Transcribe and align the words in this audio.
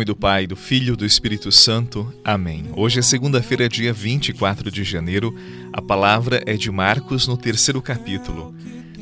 Nome 0.00 0.06
do 0.06 0.16
Pai, 0.16 0.46
do 0.46 0.56
Filho 0.56 0.94
e 0.94 0.96
do 0.96 1.04
Espírito 1.04 1.52
Santo. 1.52 2.10
Amém. 2.24 2.64
Hoje 2.74 2.98
é 2.98 3.02
segunda-feira, 3.02 3.68
dia 3.68 3.92
24 3.92 4.70
de 4.70 4.82
janeiro. 4.82 5.36
A 5.74 5.82
palavra 5.82 6.42
é 6.46 6.56
de 6.56 6.70
Marcos 6.70 7.26
no 7.26 7.36
terceiro 7.36 7.82
capítulo. 7.82 8.54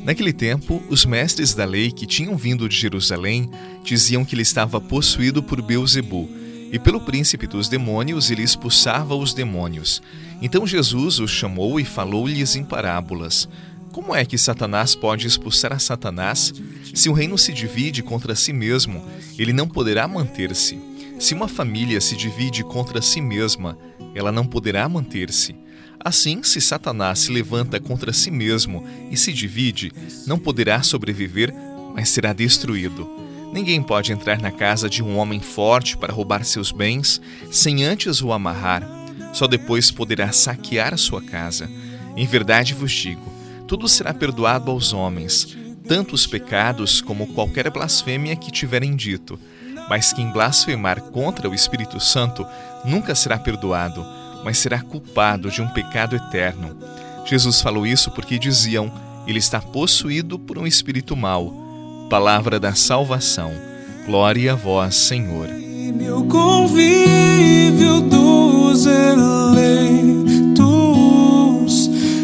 Naquele 0.03 0.33
tempo, 0.33 0.83
os 0.89 1.05
mestres 1.05 1.53
da 1.53 1.63
lei 1.63 1.89
que 1.89 2.05
tinham 2.05 2.35
vindo 2.35 2.67
de 2.67 2.75
Jerusalém 2.75 3.49
diziam 3.81 4.25
que 4.25 4.35
ele 4.35 4.41
estava 4.41 4.81
possuído 4.81 5.41
por 5.41 5.61
Beuzebu, 5.61 6.29
e 6.69 6.77
pelo 6.77 6.99
príncipe 6.99 7.47
dos 7.47 7.69
demônios 7.69 8.29
ele 8.29 8.43
expulsava 8.43 9.15
os 9.15 9.33
demônios. 9.33 10.01
Então 10.41 10.67
Jesus 10.67 11.17
os 11.19 11.31
chamou 11.31 11.79
e 11.79 11.85
falou-lhes 11.85 12.57
em 12.57 12.63
parábolas. 12.65 13.47
Como 13.93 14.13
é 14.13 14.25
que 14.25 14.37
Satanás 14.37 14.95
pode 14.95 15.25
expulsar 15.25 15.71
a 15.71 15.79
Satanás? 15.79 16.53
Se 16.93 17.07
o 17.07 17.13
reino 17.13 17.37
se 17.37 17.53
divide 17.53 18.03
contra 18.03 18.35
si 18.35 18.51
mesmo, 18.51 19.01
ele 19.37 19.53
não 19.53 19.65
poderá 19.65 20.05
manter-se. 20.05 20.88
Se 21.19 21.33
uma 21.33 21.49
família 21.49 21.99
se 21.99 22.15
divide 22.15 22.63
contra 22.63 23.01
si 23.01 23.19
mesma, 23.19 23.77
ela 24.15 24.31
não 24.31 24.45
poderá 24.45 24.87
manter-se. 24.87 25.53
Assim, 25.99 26.41
se 26.43 26.61
Satanás 26.61 27.19
se 27.19 27.31
levanta 27.31 27.77
contra 27.77 28.13
si 28.13 28.31
mesmo 28.31 28.87
e 29.11 29.17
se 29.17 29.33
divide, 29.33 29.91
não 30.25 30.39
poderá 30.39 30.81
sobreviver, 30.81 31.53
mas 31.93 32.07
será 32.07 32.31
destruído. 32.31 33.05
Ninguém 33.51 33.83
pode 33.83 34.13
entrar 34.13 34.39
na 34.39 34.49
casa 34.49 34.89
de 34.89 35.03
um 35.03 35.17
homem 35.17 35.41
forte 35.41 35.97
para 35.97 36.13
roubar 36.13 36.45
seus 36.45 36.71
bens 36.71 37.19
sem 37.51 37.83
antes 37.83 38.21
o 38.21 38.31
amarrar. 38.31 38.87
Só 39.33 39.45
depois 39.45 39.91
poderá 39.91 40.31
saquear 40.31 40.97
sua 40.97 41.21
casa. 41.21 41.69
Em 42.15 42.25
verdade 42.25 42.73
vos 42.73 42.93
digo: 42.93 43.29
tudo 43.67 43.89
será 43.89 44.13
perdoado 44.13 44.71
aos 44.71 44.93
homens, 44.93 45.57
tanto 45.85 46.15
os 46.15 46.25
pecados 46.25 47.01
como 47.01 47.27
qualquer 47.33 47.69
blasfêmia 47.69 48.37
que 48.37 48.51
tiverem 48.51 48.95
dito. 48.95 49.37
Mas 49.89 50.13
quem 50.13 50.29
blasfemar 50.29 51.01
contra 51.01 51.49
o 51.49 51.53
Espírito 51.53 51.99
Santo 51.99 52.45
nunca 52.85 53.15
será 53.15 53.39
perdoado, 53.39 54.05
mas 54.43 54.59
será 54.59 54.81
culpado 54.81 55.49
de 55.49 55.61
um 55.61 55.67
pecado 55.67 56.15
eterno. 56.15 56.77
Jesus 57.25 57.59
falou 57.61 57.85
isso 57.87 58.11
porque 58.11 58.37
diziam: 58.37 58.91
ele 59.25 59.39
está 59.39 59.59
possuído 59.59 60.37
por 60.37 60.57
um 60.57 60.67
espírito 60.67 61.15
mau. 61.15 61.53
Palavra 62.09 62.59
da 62.59 62.73
salvação. 62.73 63.51
Glória 64.05 64.53
a 64.53 64.55
vós, 64.55 64.95
Senhor. 64.95 65.47
Meu 65.47 66.23
convívio 66.25 68.01
dos 68.01 68.85
eleitos, 68.85 69.49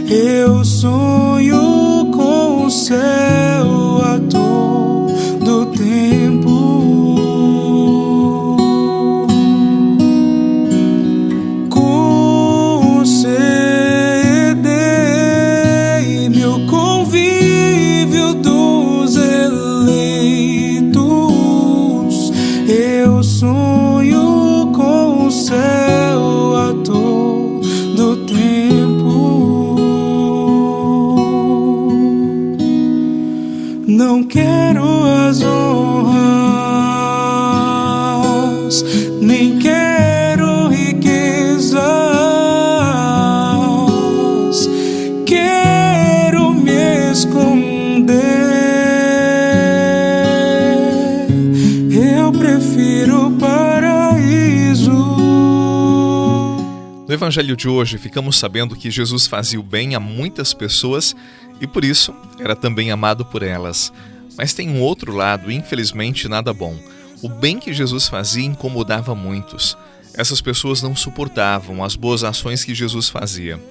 eu 0.10 0.64
sou 0.64 1.16
céu 2.76 3.45
Evangelho 57.16 57.56
de 57.56 57.70
hoje, 57.70 57.98
ficamos 57.98 58.38
sabendo 58.38 58.76
que 58.76 58.92
Jesus 58.92 59.26
fazia 59.26 59.58
o 59.58 59.64
bem 59.64 59.96
a 59.96 60.02
muitas 60.02 60.54
pessoas 60.54 61.16
e 61.62 61.66
por 61.66 61.86
isso 61.86 62.14
era 62.40 62.58
também 62.58 62.92
amado 62.92 63.24
por 63.24 63.42
elas. 63.42 63.92
Mas 64.38 64.54
tem 64.54 64.70
um 64.70 64.82
outro 64.82 65.14
lado, 65.14 65.50
infelizmente 65.50 66.28
nada 66.28 66.54
bom. 66.54 66.78
O 67.22 67.30
bem 67.30 67.58
que 67.58 67.72
Jesus 67.72 68.10
fazia 68.10 68.44
incomodava 68.44 69.16
muitos. 69.16 69.78
Essas 70.14 70.42
pessoas 70.42 70.82
não 70.82 70.94
suportavam 70.94 71.86
as 71.86 71.96
boas 71.96 72.22
ações 72.22 72.66
que 72.66 72.76
Jesus 72.76 73.08
fazia. 73.08 73.64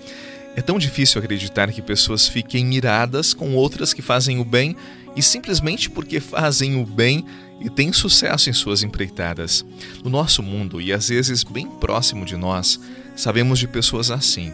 É 0.56 0.62
tão 0.62 0.78
difícil 0.78 1.20
acreditar 1.20 1.70
que 1.70 1.82
pessoas 1.82 2.26
fiquem 2.26 2.74
iradas 2.74 3.34
com 3.34 3.54
outras 3.54 3.92
que 3.92 4.00
fazem 4.00 4.40
o 4.40 4.44
bem 4.44 4.74
e 5.14 5.22
simplesmente 5.22 5.90
porque 5.90 6.18
fazem 6.18 6.80
o 6.80 6.86
bem 6.86 7.26
e 7.60 7.68
têm 7.68 7.92
sucesso 7.92 8.48
em 8.48 8.54
suas 8.54 8.82
empreitadas. 8.82 9.66
No 10.02 10.08
nosso 10.08 10.42
mundo, 10.42 10.80
e 10.80 10.94
às 10.94 11.10
vezes 11.10 11.44
bem 11.44 11.66
próximo 11.66 12.24
de 12.24 12.36
nós, 12.36 12.80
sabemos 13.14 13.58
de 13.58 13.68
pessoas 13.68 14.10
assim 14.10 14.52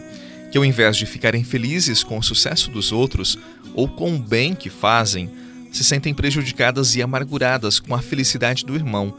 que 0.51 0.57
ao 0.57 0.65
invés 0.65 0.97
de 0.97 1.05
ficarem 1.05 1.43
felizes 1.43 2.03
com 2.03 2.17
o 2.17 2.23
sucesso 2.23 2.69
dos 2.69 2.91
outros 2.91 3.39
ou 3.73 3.87
com 3.87 4.13
o 4.13 4.19
bem 4.19 4.53
que 4.53 4.69
fazem, 4.69 5.31
se 5.71 5.81
sentem 5.81 6.13
prejudicadas 6.13 6.93
e 6.95 7.01
amarguradas 7.01 7.79
com 7.79 7.95
a 7.95 8.01
felicidade 8.01 8.65
do 8.65 8.75
irmão 8.75 9.15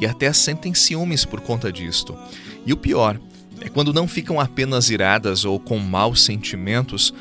e 0.00 0.06
até 0.06 0.32
sentem 0.32 0.72
ciúmes 0.72 1.24
por 1.24 1.40
conta 1.40 1.72
disto. 1.72 2.16
E 2.64 2.72
o 2.72 2.76
pior 2.76 3.18
é 3.60 3.68
quando 3.68 3.92
não 3.92 4.06
ficam 4.06 4.38
apenas 4.38 4.88
iradas 4.88 5.44
ou 5.44 5.58
com 5.58 5.78
maus 5.78 6.22
sentimentos, 6.22 7.12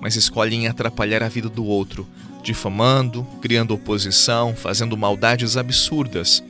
mas 0.00 0.16
escolhem 0.16 0.66
atrapalhar 0.66 1.22
a 1.22 1.28
vida 1.28 1.48
do 1.48 1.64
outro, 1.64 2.06
difamando, 2.42 3.26
criando 3.40 3.72
oposição, 3.72 4.54
fazendo 4.54 4.98
maldades 4.98 5.56
absurdas. 5.56 6.44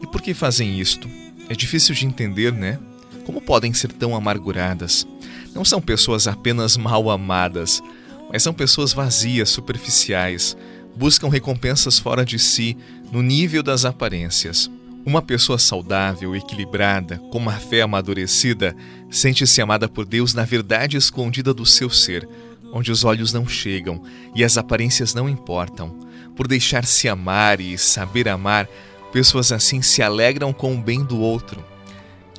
E 0.00 0.06
por 0.08 0.20
que 0.20 0.34
fazem 0.34 0.80
isto? 0.80 1.08
É 1.48 1.54
difícil 1.54 1.94
de 1.94 2.06
entender, 2.06 2.52
né? 2.52 2.80
Como 3.24 3.40
podem 3.40 3.72
ser 3.72 3.92
tão 3.92 4.14
amarguradas? 4.14 5.06
Não 5.54 5.64
são 5.64 5.80
pessoas 5.80 6.26
apenas 6.26 6.76
mal 6.76 7.10
amadas, 7.10 7.82
mas 8.30 8.42
são 8.42 8.52
pessoas 8.52 8.92
vazias, 8.92 9.50
superficiais, 9.50 10.56
buscam 10.96 11.28
recompensas 11.28 11.98
fora 11.98 12.24
de 12.24 12.38
si, 12.38 12.76
no 13.10 13.22
nível 13.22 13.62
das 13.62 13.84
aparências. 13.84 14.70
Uma 15.04 15.20
pessoa 15.20 15.58
saudável, 15.58 16.34
equilibrada, 16.34 17.18
com 17.30 17.38
uma 17.38 17.52
fé 17.52 17.82
amadurecida, 17.82 18.74
sente-se 19.10 19.60
amada 19.60 19.88
por 19.88 20.06
Deus 20.06 20.32
na 20.32 20.44
verdade 20.44 20.96
escondida 20.96 21.52
do 21.52 21.66
seu 21.66 21.90
ser, 21.90 22.28
onde 22.72 22.90
os 22.90 23.04
olhos 23.04 23.32
não 23.32 23.46
chegam 23.46 24.02
e 24.34 24.42
as 24.42 24.56
aparências 24.56 25.12
não 25.12 25.28
importam. 25.28 25.90
Por 26.34 26.48
deixar-se 26.48 27.08
amar 27.08 27.60
e 27.60 27.76
saber 27.76 28.28
amar, 28.28 28.66
pessoas 29.12 29.52
assim 29.52 29.82
se 29.82 30.02
alegram 30.02 30.52
com 30.52 30.74
o 30.74 30.80
bem 30.80 31.04
do 31.04 31.18
outro. 31.20 31.71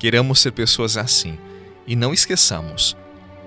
Queremos 0.04 0.42
ser 0.42 0.52
pessoas 0.52 0.98
assim 0.98 1.38
e 1.88 1.96
não 1.96 2.14
esqueçamos 2.14 2.98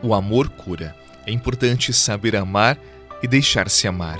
o 0.02 0.14
amor 0.14 0.48
cura. 0.48 0.96
É 1.26 1.30
importante 1.30 1.92
saber 1.92 2.34
amar 2.34 2.78
e 3.22 3.28
deixar-se 3.28 3.86
amar. 3.86 4.16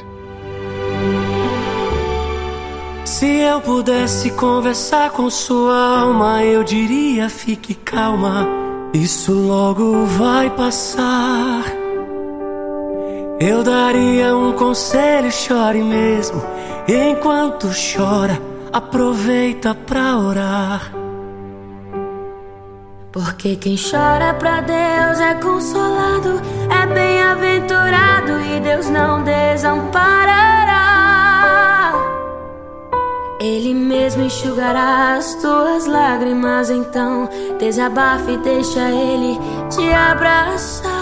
Se 3.06 3.24
eu 3.24 3.58
pudesse 3.62 4.32
conversar 4.32 5.12
com 5.12 5.30
sua 5.30 6.00
alma, 6.00 6.44
eu 6.44 6.62
diria: 6.62 7.30
fique 7.30 7.74
calma, 7.74 8.46
isso 8.92 9.32
logo 9.32 10.04
vai 10.04 10.50
passar. 10.50 11.64
Eu 13.40 13.64
daria 13.64 14.36
um 14.36 14.52
conselho: 14.52 15.32
chore 15.32 15.82
mesmo. 15.82 16.42
Enquanto 16.86 17.68
chora, 17.68 18.38
aproveita 18.74 19.74
pra 19.74 20.18
orar. 20.18 21.06
Porque 23.16 23.56
quem 23.56 23.76
chora 23.78 24.34
pra 24.34 24.60
Deus 24.60 25.18
é 25.18 25.32
consolado, 25.36 26.38
é 26.70 26.86
bem-aventurado 26.86 28.38
e 28.42 28.60
Deus 28.60 28.90
não 28.90 29.24
desamparará. 29.24 30.34
Ele 33.40 33.72
mesmo 33.72 34.22
enxugará 34.24 35.14
as 35.14 35.34
tuas 35.36 35.86
lágrimas, 35.86 36.68
então 36.68 37.26
desabafe 37.58 38.32
e 38.32 38.36
deixa 38.36 38.90
Ele 38.90 39.40
te 39.70 39.90
abraçar. 39.94 40.92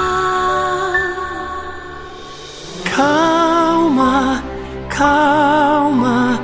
Calma, 2.94 4.40
calma, 4.88 6.38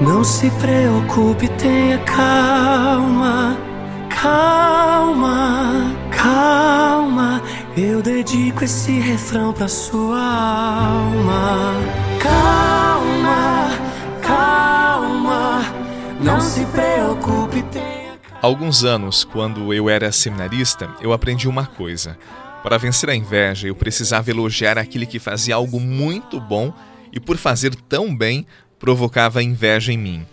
não 0.00 0.24
se 0.24 0.50
preocupe, 0.52 1.46
tenha 1.58 1.98
calma 2.06 3.69
Calma, 4.22 5.96
calma, 6.10 7.42
eu 7.74 8.02
dedico 8.02 8.64
esse 8.64 8.92
refrão 9.00 9.50
pra 9.50 9.66
sua 9.66 10.20
alma. 10.20 11.72
Calma, 12.20 13.70
calma, 14.20 15.62
Não 16.20 16.38
se 16.38 16.66
preocupe, 16.66 17.62
tenha 17.72 18.18
alguns 18.42 18.84
anos, 18.84 19.24
quando 19.24 19.72
eu 19.72 19.88
era 19.88 20.12
seminarista, 20.12 20.90
eu 21.00 21.14
aprendi 21.14 21.48
uma 21.48 21.64
coisa. 21.64 22.18
Para 22.62 22.76
vencer 22.76 23.08
a 23.08 23.14
inveja, 23.14 23.68
eu 23.68 23.74
precisava 23.74 24.28
elogiar 24.30 24.76
aquele 24.76 25.06
que 25.06 25.18
fazia 25.18 25.54
algo 25.54 25.80
muito 25.80 26.38
bom 26.38 26.74
e, 27.10 27.18
por 27.18 27.38
fazer 27.38 27.74
tão 27.74 28.14
bem, 28.14 28.46
provocava 28.78 29.42
inveja 29.42 29.94
em 29.94 29.98
mim. 29.98 30.26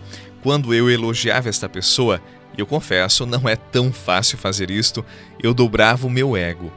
Quando 0.44 0.74
eu 0.74 0.90
elogiava 0.90 1.48
esta 1.48 1.70
pessoa, 1.70 2.22
eu 2.58 2.66
confesso, 2.66 3.26
não 3.26 3.48
é 3.48 3.56
tão 3.56 3.92
fácil 3.92 4.38
fazer 4.38 4.72
isto, 4.72 5.06
eu 5.42 5.54
dobrava 5.54 6.08
o 6.08 6.10
meu 6.10 6.36
ego. 6.36 6.72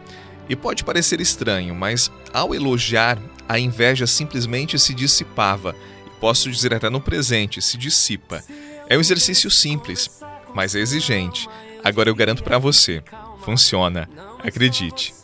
E 0.48 0.54
pode 0.54 0.84
parecer 0.84 1.20
estranho, 1.20 1.74
mas 1.74 2.10
ao 2.32 2.54
elogiar, 2.54 3.18
a 3.48 3.58
inveja 3.58 4.06
simplesmente 4.06 4.78
se 4.78 4.92
dissipava. 4.92 5.74
Posso 6.20 6.50
dizer 6.50 6.74
até 6.74 6.90
no 6.90 7.00
presente, 7.00 7.62
se 7.62 7.78
dissipa. 7.78 8.42
É 8.88 8.96
um 8.96 9.00
exercício 9.00 9.50
simples, 9.50 10.10
mas 10.54 10.74
é 10.74 10.80
exigente. 10.80 11.48
Agora 11.82 12.10
eu 12.10 12.14
garanto 12.14 12.42
para 12.42 12.58
você, 12.58 13.02
funciona. 13.44 14.08
Acredite. 14.42 15.14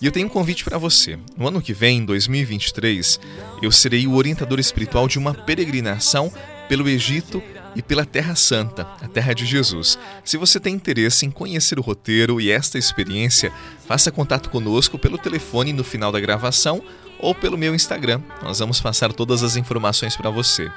E 0.00 0.04
eu 0.04 0.12
tenho 0.12 0.26
um 0.26 0.30
convite 0.30 0.62
para 0.62 0.76
você. 0.76 1.18
No 1.36 1.48
ano 1.48 1.62
que 1.62 1.72
vem, 1.72 2.04
2023, 2.04 3.18
eu 3.62 3.72
serei 3.72 4.06
o 4.06 4.14
orientador 4.14 4.60
espiritual 4.60 5.08
de 5.08 5.18
uma 5.18 5.32
peregrinação 5.32 6.30
pelo 6.68 6.88
Egito 6.88 7.42
e 7.76 7.82
pela 7.82 8.06
Terra 8.06 8.34
Santa, 8.34 8.88
a 9.02 9.06
Terra 9.06 9.34
de 9.34 9.44
Jesus. 9.44 9.98
Se 10.24 10.38
você 10.38 10.58
tem 10.58 10.74
interesse 10.74 11.26
em 11.26 11.30
conhecer 11.30 11.78
o 11.78 11.82
roteiro 11.82 12.40
e 12.40 12.50
esta 12.50 12.78
experiência, 12.78 13.52
faça 13.86 14.10
contato 14.10 14.48
conosco 14.48 14.98
pelo 14.98 15.18
telefone 15.18 15.74
no 15.74 15.84
final 15.84 16.10
da 16.10 16.18
gravação 16.18 16.82
ou 17.20 17.34
pelo 17.34 17.58
meu 17.58 17.74
Instagram. 17.74 18.22
Nós 18.42 18.60
vamos 18.60 18.80
passar 18.80 19.12
todas 19.12 19.42
as 19.42 19.56
informações 19.56 20.16
para 20.16 20.30
você. 20.30 20.72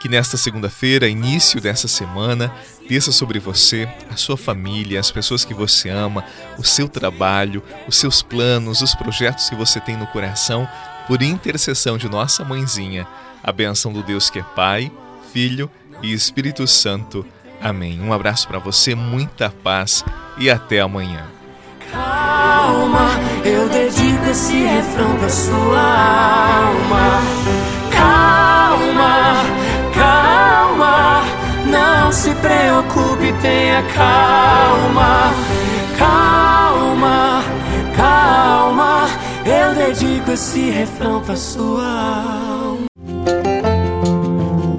Que 0.00 0.08
nesta 0.08 0.36
segunda-feira, 0.36 1.08
início 1.08 1.60
dessa 1.60 1.88
semana, 1.88 2.54
desça 2.88 3.10
sobre 3.10 3.40
você, 3.40 3.88
a 4.08 4.14
sua 4.14 4.36
família, 4.36 5.00
as 5.00 5.10
pessoas 5.10 5.44
que 5.44 5.52
você 5.52 5.88
ama, 5.88 6.24
o 6.56 6.62
seu 6.62 6.88
trabalho, 6.88 7.64
os 7.88 7.96
seus 7.96 8.22
planos, 8.22 8.80
os 8.80 8.94
projetos 8.94 9.48
que 9.48 9.56
você 9.56 9.80
tem 9.80 9.96
no 9.96 10.06
coração, 10.06 10.68
por 11.08 11.20
intercessão 11.20 11.98
de 11.98 12.08
nossa 12.08 12.44
mãezinha, 12.44 13.08
a 13.42 13.50
benção 13.50 13.92
do 13.92 14.04
Deus 14.04 14.30
que 14.30 14.38
é 14.38 14.42
Pai, 14.42 14.92
Filho 15.32 15.68
e 16.02 16.12
Espírito 16.12 16.66
Santo. 16.66 17.24
Amém. 17.60 18.00
Um 18.00 18.12
abraço 18.12 18.46
para 18.46 18.58
você, 18.58 18.94
muita 18.94 19.50
paz 19.50 20.04
e 20.38 20.48
até 20.50 20.80
amanhã. 20.80 21.24
calma. 21.92 23.10
Eu 23.44 23.68
dedico 23.68 24.30
esse 24.30 24.62
refrão 24.62 25.16
pra 25.18 25.28
sua 25.28 25.80
alma. 25.80 27.22
Calma, 27.90 29.44
calma. 29.94 31.24
Não 31.66 32.12
se 32.12 32.34
preocupe, 32.34 33.32
tenha 33.40 33.82
calma. 33.94 35.32
Calma, 35.98 37.42
calma. 37.96 39.08
Eu 39.44 39.74
dedico 39.74 40.30
esse 40.32 40.70
refrão 40.70 41.20
pra 41.22 41.36
sua 41.36 41.84
alma. 41.84 42.57